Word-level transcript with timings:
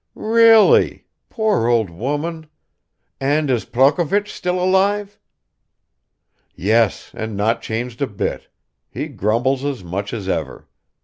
"Really? 0.15 1.05
Poor 1.29 1.67
old 1.67 1.91
woman! 1.91 2.47
And 3.19 3.51
is 3.51 3.65
Prokovich 3.65 4.31
still 4.33 4.59
alive?" 4.59 5.19
"Yes, 6.55 7.11
and 7.13 7.37
not 7.37 7.61
changed 7.61 8.01
a 8.01 8.07
bit. 8.07 8.47
He 8.89 9.07
grumbles 9.07 9.63
as 9.63 9.83
much 9.83 10.11
as 10.11 10.27
ever. 10.27 10.67